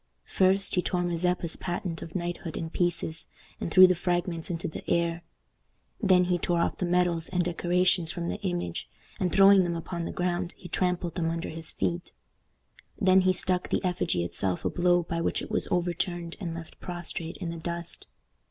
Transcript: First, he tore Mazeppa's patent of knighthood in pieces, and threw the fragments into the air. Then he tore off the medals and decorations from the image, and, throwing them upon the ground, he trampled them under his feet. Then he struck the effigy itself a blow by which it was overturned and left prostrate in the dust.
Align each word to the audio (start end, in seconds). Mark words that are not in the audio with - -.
First, 0.25 0.73
he 0.73 0.81
tore 0.81 1.03
Mazeppa's 1.03 1.55
patent 1.55 2.01
of 2.01 2.15
knighthood 2.15 2.57
in 2.57 2.71
pieces, 2.71 3.27
and 3.59 3.69
threw 3.69 3.85
the 3.85 3.93
fragments 3.93 4.49
into 4.49 4.67
the 4.67 4.83
air. 4.89 5.21
Then 6.01 6.23
he 6.23 6.39
tore 6.39 6.59
off 6.59 6.77
the 6.77 6.87
medals 6.87 7.29
and 7.29 7.43
decorations 7.43 8.11
from 8.11 8.27
the 8.27 8.41
image, 8.41 8.89
and, 9.19 9.31
throwing 9.31 9.63
them 9.63 9.75
upon 9.75 10.05
the 10.05 10.11
ground, 10.11 10.55
he 10.57 10.67
trampled 10.67 11.13
them 11.13 11.29
under 11.29 11.49
his 11.49 11.69
feet. 11.69 12.11
Then 12.99 13.21
he 13.21 13.31
struck 13.31 13.69
the 13.69 13.85
effigy 13.85 14.23
itself 14.23 14.65
a 14.65 14.71
blow 14.71 15.03
by 15.03 15.21
which 15.21 15.39
it 15.39 15.51
was 15.51 15.67
overturned 15.69 16.35
and 16.39 16.55
left 16.55 16.79
prostrate 16.79 17.37
in 17.37 17.51
the 17.51 17.57
dust. 17.57 18.07